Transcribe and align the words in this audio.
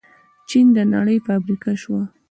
چین 0.49 0.65
د 0.75 0.77
نړۍ 0.93 1.17
فابریکه 1.27 1.71
شوه. 1.81 2.01